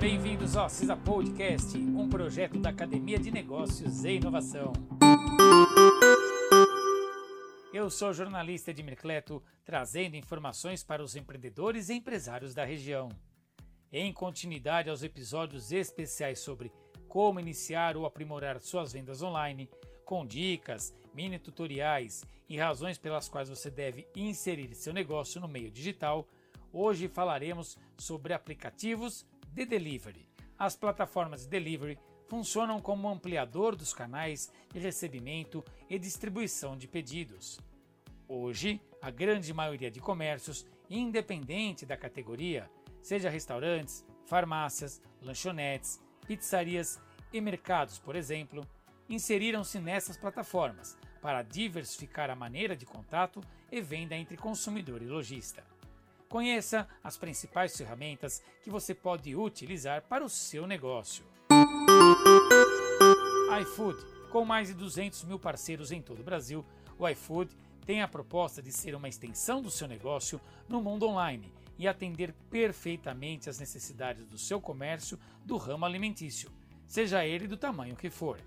Bem-vindos 0.00 0.56
ao 0.56 0.66
CISA 0.70 0.96
Podcast, 0.96 1.76
um 1.76 2.08
projeto 2.08 2.58
da 2.58 2.70
Academia 2.70 3.18
de 3.18 3.30
Negócios 3.30 4.02
e 4.02 4.12
Inovação. 4.12 4.72
Eu 7.70 7.90
sou 7.90 8.10
jornalista 8.14 8.70
Edmir 8.70 8.96
Cleto, 8.96 9.42
trazendo 9.62 10.16
informações 10.16 10.82
para 10.82 11.02
os 11.02 11.16
empreendedores 11.16 11.90
e 11.90 11.94
empresários 11.96 12.54
da 12.54 12.64
região. 12.64 13.10
Em 13.92 14.10
continuidade 14.10 14.88
aos 14.88 15.02
episódios 15.02 15.70
especiais 15.70 16.38
sobre 16.38 16.72
como 17.06 17.38
iniciar 17.38 17.94
ou 17.94 18.06
aprimorar 18.06 18.58
suas 18.58 18.94
vendas 18.94 19.20
online, 19.20 19.68
com 20.06 20.24
dicas, 20.24 20.94
mini 21.12 21.38
tutoriais 21.38 22.24
e 22.48 22.56
razões 22.56 22.96
pelas 22.96 23.28
quais 23.28 23.50
você 23.50 23.70
deve 23.70 24.08
inserir 24.16 24.74
seu 24.74 24.94
negócio 24.94 25.42
no 25.42 25.46
meio 25.46 25.70
digital, 25.70 26.26
hoje 26.72 27.06
falaremos 27.06 27.76
sobre 27.98 28.32
aplicativos 28.32 29.26
de 29.52 29.64
delivery. 29.64 30.28
As 30.58 30.76
plataformas 30.76 31.42
de 31.42 31.48
delivery 31.48 31.98
funcionam 32.28 32.80
como 32.80 33.08
ampliador 33.08 33.74
dos 33.74 33.92
canais 33.92 34.52
de 34.72 34.78
recebimento 34.78 35.64
e 35.88 35.98
distribuição 35.98 36.76
de 36.76 36.86
pedidos. 36.86 37.58
Hoje, 38.28 38.80
a 39.02 39.10
grande 39.10 39.52
maioria 39.52 39.90
de 39.90 39.98
comércios, 40.00 40.64
independente 40.88 41.84
da 41.84 41.96
categoria, 41.96 42.70
seja 43.02 43.28
restaurantes, 43.28 44.04
farmácias, 44.26 45.02
lanchonetes, 45.20 46.00
pizzarias 46.26 47.00
e 47.32 47.40
mercados, 47.40 47.98
por 47.98 48.14
exemplo, 48.14 48.64
inseriram-se 49.08 49.80
nessas 49.80 50.16
plataformas 50.16 50.96
para 51.20 51.42
diversificar 51.42 52.30
a 52.30 52.36
maneira 52.36 52.76
de 52.76 52.86
contato 52.86 53.40
e 53.70 53.80
venda 53.80 54.14
entre 54.14 54.36
consumidor 54.36 55.02
e 55.02 55.06
lojista. 55.06 55.64
Conheça 56.30 56.86
as 57.02 57.16
principais 57.16 57.76
ferramentas 57.76 58.40
que 58.62 58.70
você 58.70 58.94
pode 58.94 59.34
utilizar 59.34 60.02
para 60.02 60.24
o 60.24 60.28
seu 60.28 60.64
negócio. 60.64 61.24
iFood, 63.62 63.98
com 64.30 64.44
mais 64.44 64.68
de 64.68 64.74
200 64.74 65.24
mil 65.24 65.40
parceiros 65.40 65.90
em 65.90 66.00
todo 66.00 66.20
o 66.20 66.24
Brasil, 66.24 66.64
o 66.96 67.08
iFood 67.08 67.50
tem 67.84 68.00
a 68.00 68.06
proposta 68.06 68.62
de 68.62 68.70
ser 68.70 68.94
uma 68.94 69.08
extensão 69.08 69.60
do 69.60 69.72
seu 69.72 69.88
negócio 69.88 70.40
no 70.68 70.80
mundo 70.80 71.08
online 71.08 71.52
e 71.76 71.88
atender 71.88 72.32
perfeitamente 72.48 73.50
às 73.50 73.58
necessidades 73.58 74.24
do 74.28 74.38
seu 74.38 74.60
comércio 74.60 75.18
do 75.44 75.56
ramo 75.56 75.84
alimentício, 75.84 76.48
seja 76.86 77.26
ele 77.26 77.48
do 77.48 77.56
tamanho 77.56 77.96
que 77.96 78.08
for. 78.08 78.38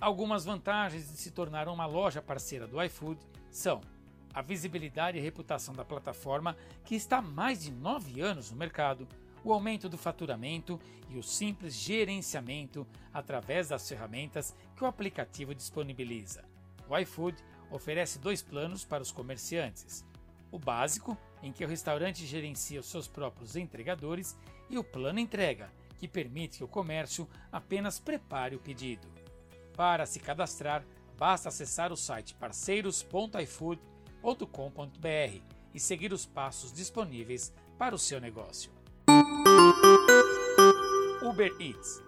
Algumas 0.00 0.44
vantagens 0.44 1.10
de 1.10 1.16
se 1.16 1.32
tornar 1.32 1.66
uma 1.66 1.86
loja 1.86 2.22
parceira 2.22 2.68
do 2.68 2.80
iFood 2.84 3.20
são 3.50 3.80
a 4.34 4.42
visibilidade 4.42 5.18
e 5.18 5.20
reputação 5.20 5.74
da 5.74 5.84
plataforma, 5.84 6.56
que 6.84 6.94
está 6.94 7.18
há 7.18 7.22
mais 7.22 7.62
de 7.62 7.70
nove 7.70 8.20
anos 8.20 8.50
no 8.50 8.56
mercado, 8.56 9.06
o 9.44 9.52
aumento 9.52 9.88
do 9.88 9.98
faturamento 9.98 10.80
e 11.08 11.18
o 11.18 11.22
simples 11.22 11.74
gerenciamento 11.74 12.86
através 13.12 13.68
das 13.68 13.88
ferramentas 13.88 14.54
que 14.76 14.84
o 14.84 14.86
aplicativo 14.86 15.54
disponibiliza. 15.54 16.44
O 16.88 16.96
iFood 16.98 17.36
oferece 17.70 18.18
dois 18.18 18.42
planos 18.42 18.84
para 18.84 19.02
os 19.02 19.10
comerciantes: 19.10 20.04
o 20.50 20.58
básico, 20.58 21.16
em 21.42 21.52
que 21.52 21.64
o 21.64 21.68
restaurante 21.68 22.24
gerencia 22.24 22.80
os 22.80 22.86
seus 22.86 23.08
próprios 23.08 23.56
entregadores, 23.56 24.36
e 24.70 24.78
o 24.78 24.84
plano 24.84 25.18
entrega, 25.18 25.70
que 25.98 26.08
permite 26.08 26.58
que 26.58 26.64
o 26.64 26.68
comércio 26.68 27.28
apenas 27.50 27.98
prepare 27.98 28.56
o 28.56 28.60
pedido. 28.60 29.08
Para 29.76 30.06
se 30.06 30.20
cadastrar, 30.20 30.84
basta 31.18 31.48
acessar 31.48 31.92
o 31.92 31.96
site 31.96 32.34
parceiros.ifood.com.br 34.22 35.42
e 35.74 35.80
seguir 35.80 36.12
os 36.12 36.24
passos 36.24 36.72
disponíveis 36.72 37.52
para 37.76 37.94
o 37.94 37.98
seu 37.98 38.20
negócio. 38.20 38.70
Uber 41.22 41.52
Eats. 41.60 42.02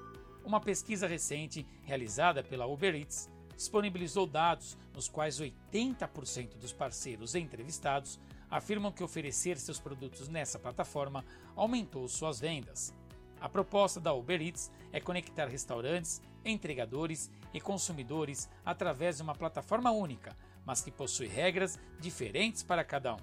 Uma 0.44 0.60
pesquisa 0.60 1.06
recente 1.06 1.66
realizada 1.82 2.42
pela 2.42 2.66
Uber 2.66 2.94
Eats 2.94 3.28
disponibilizou 3.56 4.26
dados 4.26 4.76
nos 4.94 5.08
quais 5.08 5.40
80% 5.40 6.56
dos 6.58 6.72
parceiros 6.72 7.34
entrevistados 7.34 8.20
afirmam 8.50 8.92
que 8.92 9.02
oferecer 9.02 9.58
seus 9.58 9.80
produtos 9.80 10.28
nessa 10.28 10.58
plataforma 10.58 11.24
aumentou 11.56 12.06
suas 12.06 12.38
vendas. 12.38 12.94
A 13.40 13.48
proposta 13.48 14.00
da 14.00 14.12
Uber 14.12 14.40
Eats 14.40 14.70
é 14.92 15.00
conectar 15.00 15.46
restaurantes, 15.46 16.22
entregadores 16.44 17.30
e 17.52 17.60
consumidores 17.60 18.48
através 18.64 19.16
de 19.16 19.22
uma 19.22 19.34
plataforma 19.34 19.90
única, 19.90 20.36
mas 20.64 20.80
que 20.80 20.90
possui 20.90 21.26
regras 21.26 21.78
diferentes 22.00 22.62
para 22.62 22.82
cada 22.84 23.14
um. 23.14 23.20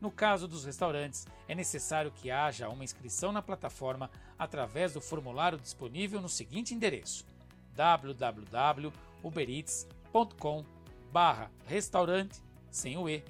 No 0.00 0.10
caso 0.10 0.48
dos 0.48 0.64
restaurantes, 0.64 1.26
é 1.46 1.54
necessário 1.54 2.10
que 2.10 2.30
haja 2.30 2.70
uma 2.70 2.84
inscrição 2.84 3.32
na 3.32 3.42
plataforma 3.42 4.10
através 4.38 4.94
do 4.94 5.00
formulário 5.00 5.58
disponível 5.58 6.20
no 6.20 6.28
seguinte 6.28 6.74
endereço: 6.74 7.24
www.ubereats.com 7.74 10.64
restaurante 11.66 12.40
sem 12.70 12.96
o 12.96 13.08
e 13.08 13.24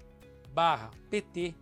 barra 0.52 0.90
pt 1.10 1.54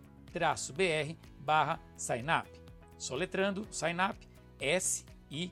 br 0.75 1.15
barra 1.39 1.79
signup 1.95 2.49
soletrando 2.97 3.65
signup 3.71 4.27
S-I-G-N-U-P. 4.59 5.49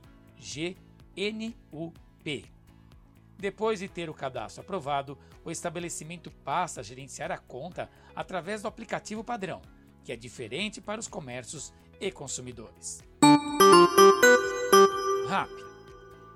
Depois 3.38 3.80
de 3.80 3.88
ter 3.88 4.10
o 4.10 4.14
cadastro 4.14 4.64
aprovado, 4.64 5.18
o 5.46 5.52
estabelecimento 5.52 6.32
passa 6.44 6.82
a 6.82 6.84
gerenciar 6.84 7.32
a 7.32 7.38
conta 7.38 7.90
através 8.16 8.64
do 8.64 8.68
aplicativo 8.68 9.24
padrão, 9.24 9.62
que 10.04 10.12
é 10.12 10.16
diferente 10.16 10.82
para 10.82 11.00
os 11.00 11.08
comércios 11.08 11.72
e 12.00 12.12
consumidores. 12.12 13.04
RAP 15.28 15.50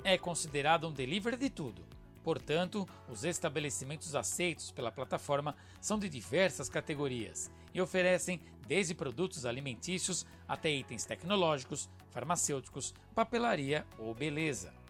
é 0.03 0.17
considerado 0.17 0.87
um 0.87 0.91
delivery 0.91 1.37
de 1.37 1.49
tudo. 1.49 1.83
Portanto, 2.23 2.87
os 3.09 3.23
estabelecimentos 3.23 4.13
aceitos 4.13 4.71
pela 4.71 4.91
plataforma 4.91 5.55
são 5.79 5.97
de 5.97 6.07
diversas 6.07 6.69
categorias 6.69 7.49
e 7.73 7.81
oferecem 7.81 8.39
desde 8.67 8.93
produtos 8.93 9.45
alimentícios 9.45 10.25
até 10.47 10.69
itens 10.69 11.03
tecnológicos, 11.03 11.89
farmacêuticos, 12.11 12.93
papelaria 13.15 13.87
ou 13.97 14.13
beleza. 14.13 14.80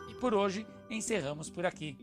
E 0.08 0.14
por 0.14 0.34
hoje 0.34 0.66
encerramos 0.90 1.48
por 1.48 1.64
aqui. 1.64 1.96